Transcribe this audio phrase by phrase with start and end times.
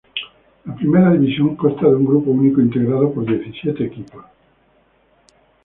[0.65, 4.25] La Primera División consta de un grupo único integrado por diecisiete equipos.